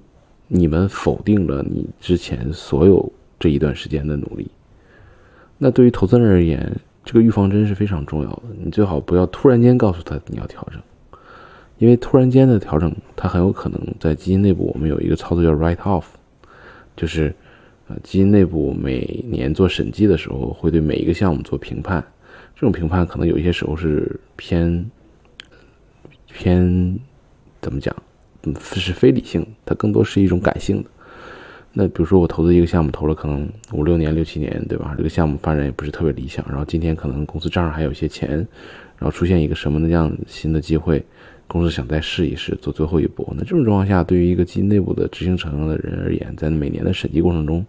[0.49, 4.45] 你们否定了你之前所有这一段时间的努力。
[5.63, 8.41] 那对于投资人而言，这个预防针是非常重要的。
[8.57, 10.81] 你最好不要突然间告诉他你要调整，
[11.77, 16.05] 因为突然间的调整，它很有可能在基金内部我们有一个操作叫 write off，
[16.97, 17.31] 就是
[17.87, 22.03] 呃基金内部每年做审计的时候会对每一个项目做评判，
[22.55, 24.89] 这种评判可能有一些时候是偏
[26.33, 26.99] 偏
[27.61, 27.95] 怎么讲，
[28.45, 30.89] 嗯是非理性，它更多是一种感性的。
[31.73, 34.93] 那比如说我投资一个项目，投了可能五六年、六七年，对吧？
[34.97, 38.31] 这个项目发展也不是特别理想，然后今天可能公司账上还有一些钱，
[38.97, 41.01] 然后出现一个什么那样新的机会，
[41.47, 43.25] 公司想再试一试，做最后一波。
[43.37, 47.65] 那这种状况下，对于一个基金内部的执行层的人而言，在每年的审计过程中，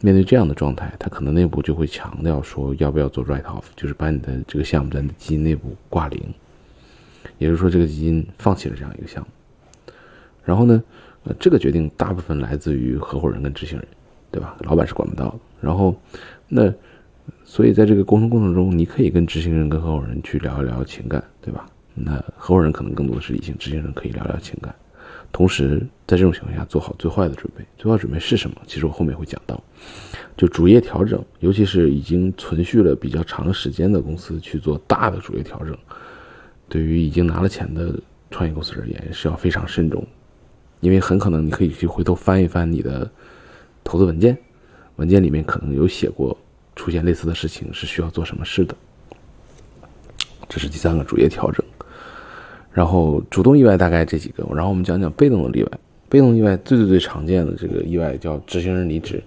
[0.00, 6.20] 面对这样的状态，他可能内部就会强调说，要不要做 write off，就是把你的这个项目在基金内部挂零，
[7.38, 9.28] 也就是说，这个基金放弃了这样一个项目。
[10.44, 10.82] 然后呢？
[11.24, 13.86] 呃，这个决定大部分来自于合伙人跟执行人，
[14.30, 14.56] 对吧？
[14.60, 15.38] 老板是管不到的。
[15.60, 15.94] 然后，
[16.48, 16.72] 那
[17.44, 21.66] 所以在这个沟通过程中，你可以跟执行人跟合伙人去聊一聊情感，对吧？
[21.94, 24.74] 那合伙人可能更多的是理性，执行人可以聊聊情感。
[25.30, 27.64] 同时，在这种情况下，做好最坏的准备。
[27.78, 28.56] 最坏准备是什么？
[28.66, 29.62] 其实我后面会讲到。
[30.36, 35.76] 就主业调整，尤其是已经存续了比较长时间的公司去做大的主业调整，
[36.68, 37.94] 对于已经拿了钱的
[38.30, 40.04] 创业公司而言，是要非常慎重。
[40.82, 43.08] 因为很可能你可以去回头翻一翻你的
[43.84, 44.36] 投资文件，
[44.96, 46.36] 文件里面可能有写过
[46.74, 48.74] 出现类似的事情是需要做什么事的。
[50.48, 51.64] 这是第三个主业调整，
[52.72, 55.70] 然后主动意外大概这几个，然后我们讲讲被动的例外。
[56.08, 59.22] 被动意外最最最常见的这个意外叫执行人离职，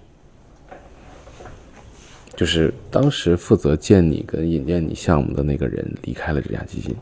[2.36, 6.94] 就是当时负责建你跟引荐你项目的那个人离开了这家基金，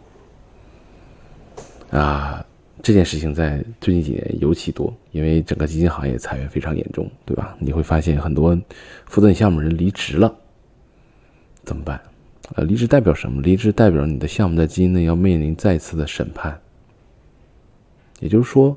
[1.91, 2.44] 啊。
[2.85, 7.57] 这件事情在最近几年尤其多，因为整个基金行业裁员非常严重，对吧？
[7.59, 8.55] 你会发现很多
[9.07, 10.37] 负责你项目人离职了，
[11.65, 11.99] 怎么办？
[12.57, 13.41] 呃，离职代表什么？
[13.41, 16.61] 离职代表你的项目在基金内要面临再次的审判。
[18.21, 18.77] 也就是说，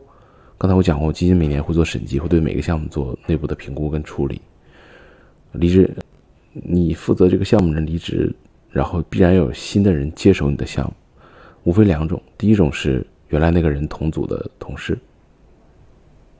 [0.57, 4.39] 刚才我讲过，基金每年会做审计，会对每个项目做内部的评估跟处理。
[5.51, 5.93] 离职，
[6.53, 8.33] 你负责这个项目人离职，
[8.71, 10.93] 然后必然有新的人接手你的项目，
[11.65, 13.05] 无非两种，第一种是。
[13.29, 14.97] 原来那个人同组的同事，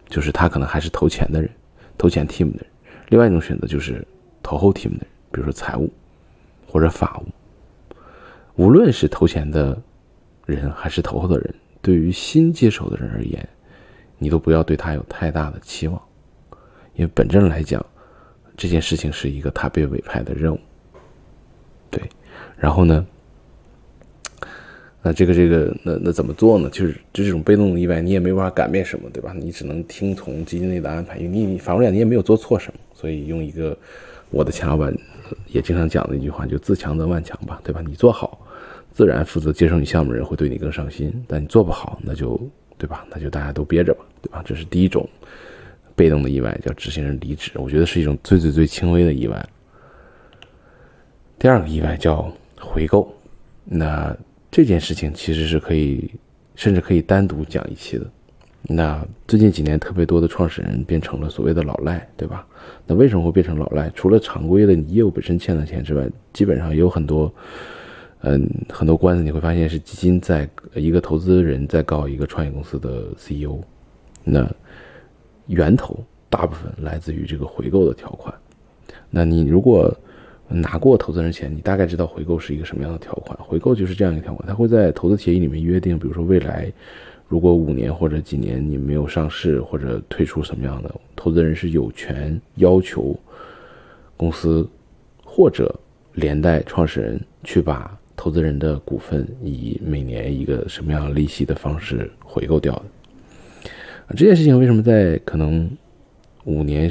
[0.08, 1.50] 就是他可能还是投钱的人，
[1.98, 2.68] 投钱 team 的人。
[3.10, 4.06] 另外一种选择就是
[4.42, 5.92] 投后 team 的人，比如说财务
[6.66, 7.28] 或者法务。
[8.56, 9.80] 无论是投钱的
[10.46, 13.48] 人还是投后的人，对于新接手的人而言，
[14.18, 16.02] 你都不要对他有太大的期望，
[16.96, 17.86] 因为本质来讲，
[18.56, 20.60] 这件事情是一个他被委派的任务。
[21.92, 22.02] 对，
[22.58, 23.06] 然后呢？
[25.08, 26.70] 那这个这个那那怎么做呢？
[26.70, 29.34] 就是就这种被动的意外，你也没办法改变什么，对吧？
[29.34, 33.78] 你只能听从基金内的安排，因为你反过来你也没有做错什么，所以用一个
[34.32, 34.94] 我的钱老板
[35.48, 37.82] 也经常讲的一句话，就自强则万强吧，对吧？
[37.88, 38.46] 你做好，
[38.92, 42.38] 自然负责接受你项目的人会对你更上心；但你做不好，那就
[42.78, 43.06] 对吧？
[43.10, 44.44] 那就大家都憋着吧，对吧？
[44.46, 45.08] 这是第一种
[45.96, 49.50] 被动的意外，叫执行人离职，我觉得是一种最最最轻微的意外。
[51.40, 53.10] 第二个意外叫回购，
[53.64, 54.14] 那。
[54.58, 56.10] 这件事情其实是可以，
[56.56, 58.10] 甚至可以单独讲一期的。
[58.64, 62.44] 那最近几年特别多的创始人变成了所谓的老赖，对吧？
[62.88, 63.88] 那为什么会变成老赖？
[63.92, 67.32] 除了常规的你业务本身欠的钱之外，基本上有很多，
[68.22, 73.60] 嗯，很多官司你会发现是基金在一个投资人在告一个创业公司的 CEO，
[74.24, 74.52] 那
[75.46, 78.34] 源头大部分来自于这个回购的条款。
[79.12, 79.96] 那你如果
[80.50, 83.38] 拿过投资人钱，你大概知道回购是一个什么样的条款。
[83.40, 86.72] 回购就是这样一个条款，它会在投资协议里面约定，比如说未来
[87.28, 93.14] 如果五年或者几年你没有上市或者退出什么样的，投资人是有权要求
[94.16, 94.68] 公司
[95.26, 95.74] 或者
[96.14, 102.84] 连带创始人去把投资人的股份以每年一个什么样的利息的方式回购掉的。
[104.16, 105.70] 这件事情为什么在可能
[106.46, 106.90] 五年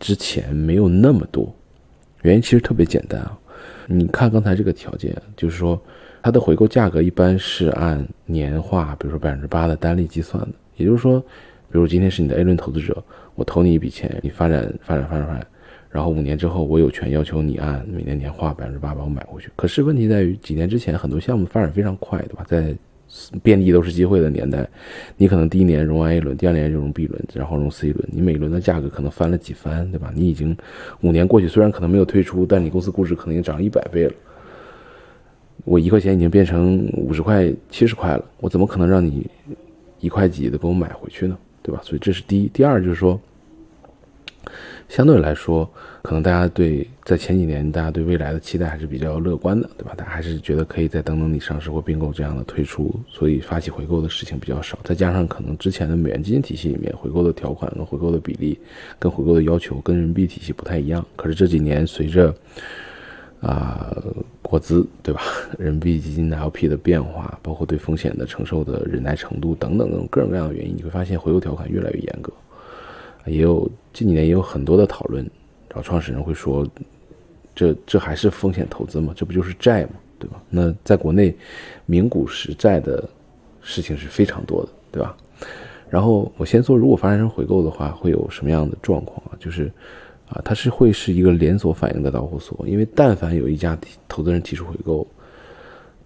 [0.00, 1.55] 之前没有那么多？
[2.26, 3.38] 原因其实特别简单啊，
[3.86, 5.80] 你看刚才这个条件，就是说
[6.20, 10.48] 它的回购价格一般是按年化，比如说百分之八的单利计算的。
[10.74, 11.20] 也就是说，
[11.70, 13.00] 比如今天是你的 A 轮投资者，
[13.36, 15.46] 我投你一笔钱，你发展发展发展发展，
[15.88, 19.48] 然后五年之后，我有权要求你按每年年化百分之八把我买回去。
[19.54, 22.44] 可是问题在于，几年之前很多项目发展非常快，对吧？
[22.48, 22.76] 在
[23.42, 24.68] 遍地都是机会的年代，
[25.16, 30.12] 你可能第一年融完 A 轮，第二年就融 B 轮，然后融 C 轮，你每轮的价格可能翻了几番，对吧？
[30.14, 30.56] 你已经
[31.00, 34.12] 五年过去，虽然可能没有退出，但你公司估值可能已经涨了一百倍了。
[35.64, 39.26] 我一块钱已经变成五十块、七十块了，我怎么可能让你
[40.00, 41.36] 一块几的给我买回去呢？
[41.62, 41.80] 对吧？
[41.82, 42.48] 所以这是第一。
[42.52, 43.20] 第二就是说。
[44.88, 45.68] 相对来说，
[46.00, 49.92] 可能大家对在前几年，大家对未来的期待还是比较乐观的，对吧？
[49.96, 54.78] 大家还是觉得可以在等等你上市或并购这样的推出，所以发起回购的事情比较少。
[54.84, 58.56] 再加上可能之前的美元基金体系里面回购的条款跟回购的比例，
[58.98, 61.04] 跟回购的要求跟人民币体系不太一样。
[61.16, 62.32] 可是这几年随着
[63.40, 63.96] 啊
[64.40, 65.20] 国资对吧，
[65.58, 72.32] 人民币基金的 LP 的变化，包括对风险的承受的忍耐程度等等各种各样的原因，你会发现回购条款越来越严格。
[73.26, 75.24] 也有近几年也有很多的讨论，
[75.68, 76.66] 然后创始人会说，
[77.54, 79.12] 这这还是风险投资吗？
[79.16, 79.90] 这不就是债吗？
[80.18, 80.42] 对吧？
[80.48, 81.36] 那在国内，
[81.84, 83.06] 名股实债的
[83.60, 85.16] 事情是非常多的，对吧？
[85.90, 89.36] 然后我先说，如果发生回购的话，会有什么样的状况啊？
[89.38, 89.70] 就是，
[90.28, 95.06] 啊，它是会是一个连锁反应的导火索，因为但凡有一家投资人提出回购，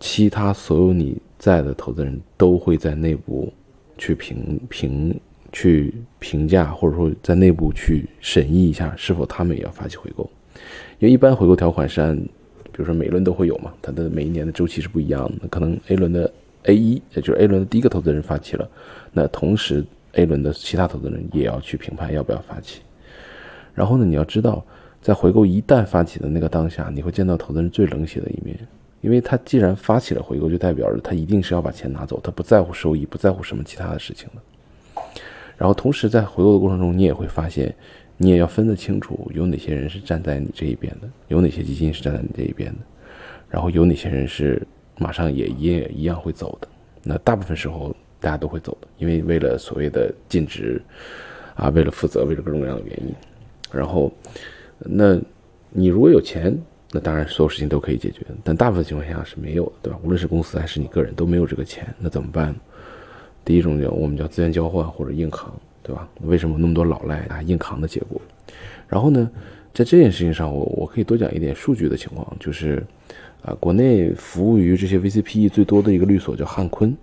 [0.00, 3.52] 其他所有你在的投资人都会在内部
[3.96, 5.18] 去评评。
[5.52, 10.28] 去评价，或者说在内部去审议一下，是否他们也要发起回购。
[10.98, 15.48] 因为一般回购条款是按，比如说每轮都会有嘛，它的每一年的周期是不一样的。
[15.48, 16.32] 可能 A 轮的
[16.64, 18.68] A 一，也就是 A 轮的第一个投资人发起了，
[19.12, 22.80] 那同时 A 轮的其他投资人也要去评判要不要发起。
[23.74, 24.64] 然后呢，你要知道，
[25.00, 28.58] 在回购一旦发起的那个当下，你会见到投资人最冷血的一面，
[29.00, 34.42] 因为他既然发起了回购，就代表着他一定是要把钱拿走，他不在乎收益，不在乎什么其他的事情的。
[35.60, 37.74] 然后同时在回购的过程中，你也会发现，
[38.16, 42.78] 你也要分得清楚有哪些人是站在你这一边的，有哪些基金是站在你这一边的，
[43.50, 46.68] 然后有哪些人是马上也也一样会走的。
[47.02, 50.80] 那大部分时候大家都会走的，因为为了所谓的尽职，
[51.54, 53.14] 啊，为了负责，为了各种各样的原因。
[53.70, 54.10] 然后，
[54.78, 55.20] 那
[55.68, 56.58] 你如果有钱，
[56.90, 59.98] 那当然所有事情都可以解决，但大部分情况下是没有的，对吧？
[60.02, 62.56] 无论是公司还是你个人都没有这个钱，那怎么办？
[63.44, 66.08] 第一种叫我们叫资源交换或者硬扛，对吧？
[66.22, 67.42] 为什么那么多老赖啊？
[67.42, 68.20] 硬扛的结果。
[68.88, 69.30] 然后呢，
[69.72, 72.84] 在这件事情上，我我可以多讲一点数据的情况，就是
[73.42, 76.96] 啊，国内服务于这些 VCPE 最多的一个律所叫汉坤，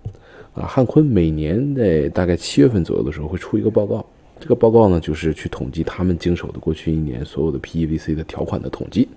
[0.54, 4.04] 啊，汉坤每年在大概七月份左右的时候会出一个报告，
[4.38, 9.08] 这个报告呢就是去统计他们经手的过去一年所有的 PEVC 的条款的统计。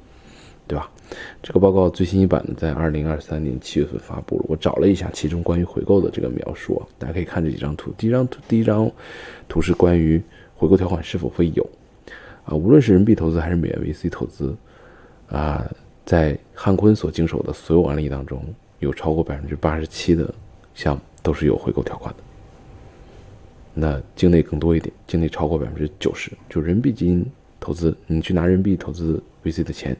[0.71, 0.89] 对吧？
[1.43, 4.45] 这个报告最新一版的在二零二三年七月份发布了。
[4.47, 7.93] 我找了一下其中关于回购的这个描述，大家可以看这几张图。
[7.97, 8.89] 第一张图，第一张
[9.49, 10.21] 图是关于
[10.55, 11.69] 回购条款是否会有
[12.45, 12.55] 啊？
[12.55, 14.55] 无论是人民币投资还是美元 VC 投资
[15.27, 15.69] 啊，
[16.05, 18.41] 在汉坤所经手的所有案例当中，
[18.79, 20.33] 有超过百分之八十七的
[20.73, 22.23] 项目都是有回购条款的。
[23.73, 27.25] 那境内更多一点，境内超过百分之九十，就人民币基金
[27.59, 29.93] 投资，你去拿人民币投资 VC 的钱。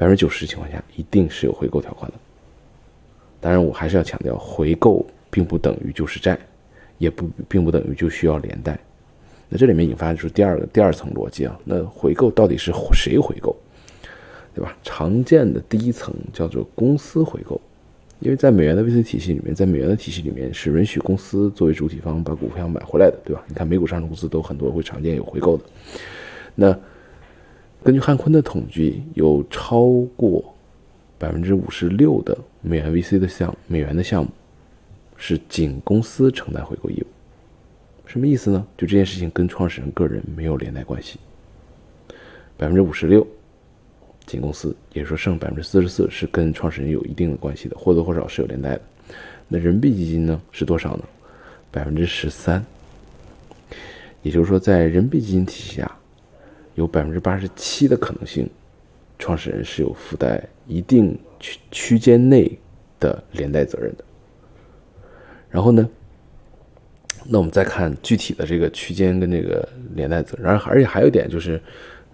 [0.00, 2.16] 百分之九十情况下，一定是有回购条款的。
[3.38, 6.38] 当然，我还是要强调，回购并不等于就是债，
[6.96, 8.78] 也不并不等于就需要连带。
[9.50, 11.60] 那这里面引发的是第二个第二层逻辑啊。
[11.66, 13.54] 那回购到底是谁回购，
[14.54, 14.74] 对吧？
[14.82, 17.60] 常见的第一层叫做公司回购，
[18.20, 23.44] 因为在美元的 VC 体系里面，在美元的体系里面是允许公司作为主体方把股票买回来的，对吧？
[23.48, 25.64] 你看美股上市公司都很多会常见有回购的。
[26.54, 26.78] 那
[27.82, 30.44] 根据汉坤的统计，有超过
[31.18, 34.30] 百分之五十六的美元 VC 的项美元的项目
[35.16, 37.06] 是仅公司承担回购义务。
[38.04, 38.66] 什么意思呢？
[38.76, 41.18] 就这件事情跟创始人个人没有连带关系。
[42.58, 43.26] 百分之五十六
[44.26, 48.82] 仅公司，也就是说剩百分之四十四是跟创始人有一定的关系的，或多或少是有连带的。
[49.48, 51.04] 那人民币基金呢是多少呢？
[51.70, 52.62] 百分之十三。
[54.22, 55.96] 也就是说，在人民币基金体系下。
[56.74, 58.48] 有百分之八十七的可能性，
[59.18, 62.50] 创始人是有附带一定区区间内
[62.98, 64.04] 的连带责任的。
[65.50, 65.88] 然后呢，
[67.24, 70.46] 那我们再看具体的这个区间跟这个连带责任。
[70.46, 71.60] 然后，而且还有一点就是，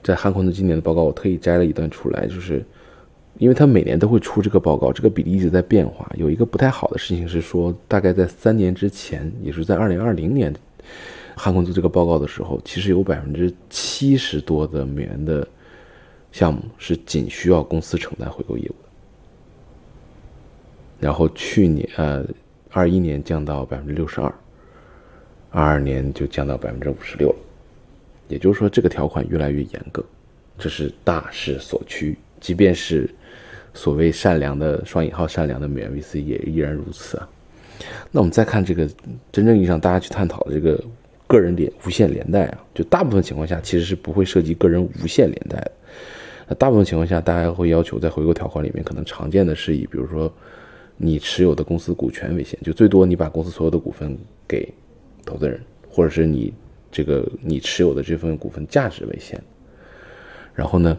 [0.03, 2.65] 在汉坤的今年的报告，我特意摘了一段出来，就是
[3.39, 6.11] 因为他每年都会出这个报告，这个比例一直在变化。
[6.17, 10.53] 有一个不太好的事情是说，大概在三年之前，也是在二零二零年。
[11.37, 15.47] 汉坤做这个报告的时候，其实有百分之七十多的美元的
[16.33, 18.89] 项目是仅需要公司承担回购义务的。
[20.99, 22.25] 然后去年呃
[22.71, 24.35] 二一年降到百分之六十二，
[25.51, 27.37] 二二年就降到百分之五十六了。
[28.29, 30.03] 也就是说，这个条款越来越严格，
[30.59, 32.17] 这是大势所趋。
[32.41, 33.09] 即便是
[33.75, 37.29] 所谓善良的双引号善良的美元 VC 也依然如此啊。
[38.11, 38.89] 那我们再看这个
[39.31, 40.83] 真正意义上大家去探讨的这个
[41.27, 45.73] 个人连无限连带啊，就大部分情况下其实是不会涉及个人无限连带的。
[46.49, 50.33] 那大部分情况下，大家会要求在回购条款里面，可能常见的是以比如说
[50.97, 54.17] 你持有的公司股权为限，就最多你把公司所有的股份
[54.47, 54.73] 给
[55.25, 56.53] 投资人，或者是你
[56.91, 59.43] 这个你持有的这份股份价值为限。
[60.55, 60.99] 然后呢，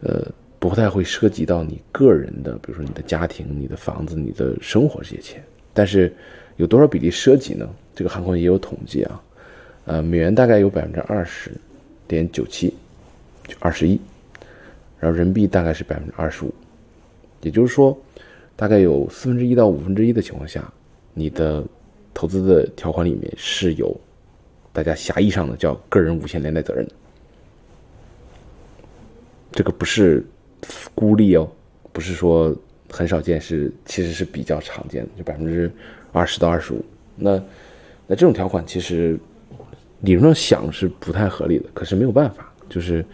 [0.00, 0.26] 呃。
[0.58, 6.12] 不太会涉及到你个人的，比如说你的家庭、你的房子、你的生活这些钱，但是
[6.56, 7.68] 有多少比例涉及呢？
[7.94, 9.22] 这个韩国也有统计啊，
[9.86, 11.50] 呃，美元大概有百分之二十
[12.06, 12.68] 点九七，
[13.48, 13.98] 就二十一，
[15.00, 16.54] 然后人民币大概是百分之二十五，
[17.40, 17.96] 也就是说，
[18.54, 20.70] 大概有四分之一到五分之一的情况下，
[21.14, 21.64] 你的
[22.12, 23.98] 投资的条款里面是有
[24.72, 26.92] 大家狭义上的叫个人无限连带责任的，
[29.52, 30.22] 这个不是。
[30.94, 31.48] 孤立哦，
[31.92, 32.52] 不是说
[32.90, 35.70] 很少见，是其实是比较常见的，就百分之
[36.12, 36.82] 二十到二十五。
[37.14, 37.40] 那
[38.06, 39.16] 那这种条款其实
[40.00, 43.04] 理论上想是不太合理的，可是没有办法，就是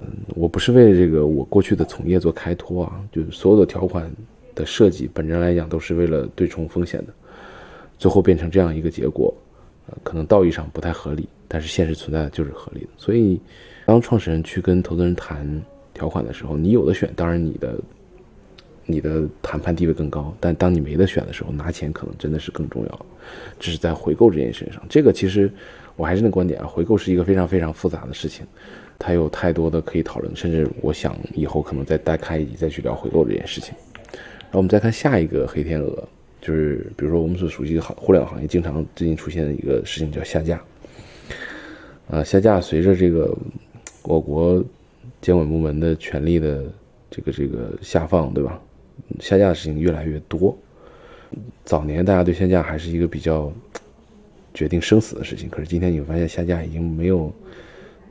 [0.00, 4.10] 嗯，我不是为这个我过去的从业做开脱啊，就是所有的条款
[4.54, 7.12] 的设计本质来讲都是为了对冲风险的，
[7.98, 9.34] 最后变成这样一个结果，
[9.88, 12.88] 呃，可能道义上不太合理，但是现实存在的就是合理的。
[12.96, 13.40] 所以
[13.86, 15.62] 当创始人去跟投资人谈。
[15.92, 17.78] 条款的时候，你有的选，当然你的
[18.86, 20.34] 你的谈判地位更高。
[20.40, 23.06] 但当你没得选的时候，拿钱可能真的是更重要。
[23.58, 25.52] 这是在回购这件事上，这个其实
[26.00, 28.46] 我还是那观点啊，回购是一个非常非常复杂的事情，
[28.98, 33.74] 它有太多的可以讨论，甚至我想以后可能再再开一集再去聊回购这件事情。
[34.08, 36.08] 然后我们再看下一个黑天鹅，
[36.40, 40.58] 就是比如说我们所熟悉的行互联网行业经常最近出现的一个事情叫下架。
[42.08, 43.36] 啊，下架随着这个
[44.02, 44.64] 我国。
[45.20, 46.64] 监管部门的权力的
[47.10, 48.58] 这个这个下放，对吧？
[49.18, 50.56] 下架的事情越来越多。
[51.62, 53.52] 早年大家对下架还是一个比较
[54.54, 57.32] 决定生死的事情，可是今天你会发现下架已经没有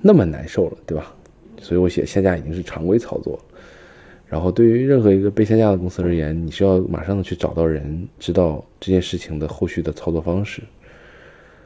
[0.02, 1.14] 那么难受了，对吧？
[1.62, 3.38] 所以我写下架已经是常规操作。
[4.28, 10.62] 然后对于任何一个被下架的公司而言，你需要马上去找到人，知道这件事情的后续的操作方式。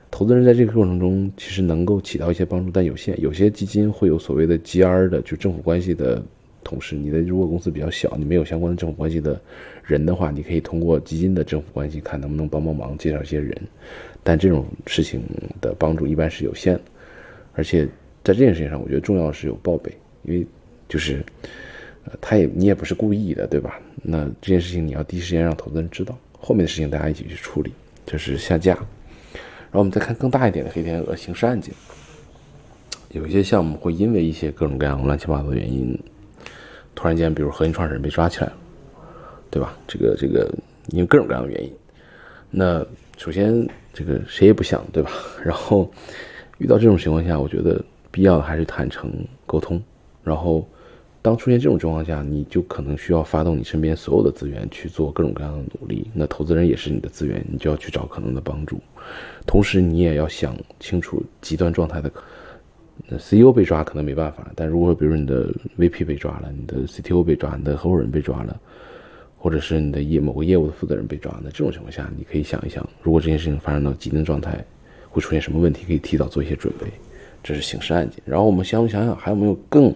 [0.09, 3.19] 投资人在这个过程中其实能够起到一些帮助，但有限。
[3.19, 6.23] 有些基金会有所谓的 GR 的，就政府关系的
[6.63, 6.95] 同事。
[6.95, 9.39] 你的如果公司比较小，你没有相关的政府关系的
[9.83, 13.59] 人的话，你可以通过基金的政府关系看能不能帮帮忙，介绍一些人。
[14.23, 15.21] 但这种事情
[15.59, 16.81] 的帮助一般是有限的。
[17.53, 17.85] 而且
[18.23, 20.45] 在这件事情上，我觉得重要是有报备，因为
[20.87, 21.23] 就是，
[22.05, 23.79] 呃，他也你也不是故意的，对吧？
[24.01, 27.71] 那这件事情你要第一时间让投资人知道，后面的事情大家一起去处理，
[28.05, 28.73] 就是下架。
[28.73, 31.73] 然后我们再看更大一点的黑天鹅刑事案件，
[33.09, 35.97] 有一些项目会因为一些各种各样乱七八糟的原因，
[36.95, 38.53] 突然间，比如核心创始人被抓起来了，
[39.51, 39.77] 对吧？
[39.87, 40.51] 这个这个
[40.89, 41.71] 因为各种各样的原因，
[42.49, 42.85] 那
[43.17, 45.11] 首先这个谁也不想，对吧？
[45.45, 45.89] 然后
[46.57, 47.79] 遇到这种情况下，我觉得
[48.11, 49.11] 必要的还是坦诚
[49.45, 49.81] 沟通，
[50.23, 50.67] 然后。
[51.25, 56.05] 当出现这种情况下，你就可能需要发动你身边所有的资源去做各种各样的努力。
[56.13, 58.77] 那投资人也是你的资源，你就要去找可能的帮助。
[59.47, 62.11] 同时，你也要想清楚极端状态的。
[63.07, 68.59] 那 CEO 被抓可能没办法，但如果比如你的 VP 被抓了，你的 CTO 被抓，你的合伙人被抓了，
[69.43, 74.63] 或者是你的业某个业务的负责人被抓，那这种情况下，你可以想一想，如果这件事情发生到极端状态，
[75.09, 76.87] 会出现什么问题，可以提早做一些准备。
[77.43, 78.21] 这是刑事案件。
[78.23, 79.93] 然后我们想想想，还有没有更？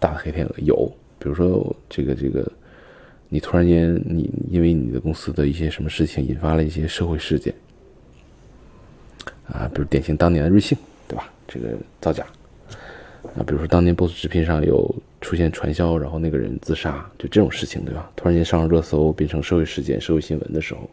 [0.00, 2.50] 大的黑天鹅有，比如说这个这个，
[3.28, 7.54] 你突然间你因为你的公司的一些什么事情引发了一些社会事件，
[9.46, 11.32] 啊，比如典型当年的瑞幸，对吧？
[11.46, 11.68] 这个
[12.00, 12.26] 造假，
[13.36, 18.10] 啊，比如说当年 BOSS 直聘上有出现传销，然后那个人自杀，就这种事情，对吧？
[18.14, 20.88] 突然间上了热搜，变成社会事件、社会新闻的时候，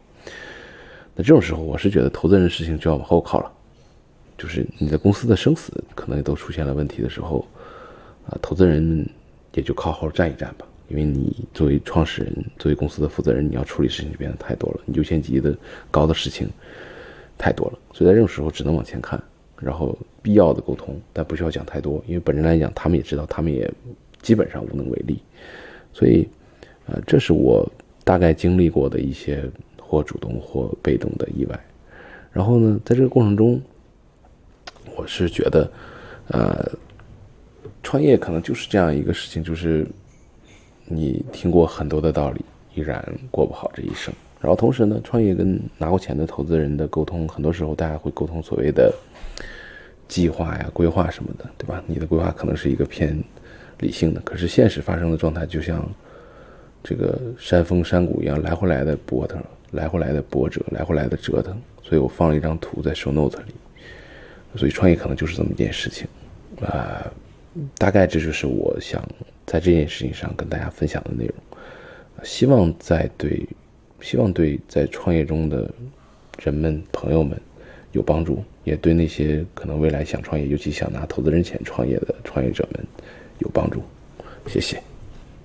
[1.14, 3.52] 那这种时候，我是觉得投资人事情就要往后靠了，
[4.38, 7.46] 就是你的公司的生死可能也都出现了问题的时候。
[8.26, 9.08] 啊，投资人
[9.54, 15.56] 也就靠后站一站吧，因为你作为创始人，作为公司的负责人，你要处理事情就变得太多了，你优先级的
[15.90, 16.48] 高的事情
[17.36, 19.20] 太多了，所以在这种时候只能往前看，
[19.60, 23.70] 然后必要的沟通，但不需要讲太多，因为本身来讲，他们也知道，他们也
[24.22, 25.18] 基本上无能为力，
[25.92, 26.26] 所以，
[26.86, 27.64] 呃，这是我
[28.04, 29.44] 大概经历过的一些
[29.80, 31.60] 或主动或被动的意外，
[32.32, 33.60] 然后呢，在这个过程中，
[34.96, 35.70] 我是觉得，
[36.28, 36.70] 呃。
[37.82, 39.86] 创业可能就是这样一个事情，就是
[40.84, 42.44] 你听过很多的道理，
[42.74, 44.12] 依然过不好这一生。
[44.38, 48.94] 然后同时呢，创业跟拿过钱的投资人的沟通，很多时候大家会沟通所谓的
[50.10, 51.80] 计划呀、规划什么的，对吧？
[51.86, 53.16] 你的规划可能是一个偏
[53.78, 55.88] 理性的，可是现实发生的状态就像
[56.82, 59.40] 这个山峰山谷一样，来回来的波腾，
[59.70, 61.56] 来回来的波折，来回来的折腾。
[61.82, 63.54] 所以我放了一张图在 show note 里。
[64.56, 66.08] 所以创业可能就是这么一件事情，
[66.60, 67.06] 啊，
[67.78, 69.00] 大概这就是我想
[69.46, 71.34] 在这件事情上跟大家分享的内容。
[72.24, 73.46] 希望在对，
[74.00, 75.72] 希望对在创业中的
[76.42, 77.40] 人们、朋友们
[77.92, 82.86] 有帮助，也对那些可能未来想创业，尤其想拿投资人钱创业的创业者们
[83.40, 83.82] 有帮助。
[84.46, 84.80] 谢谢。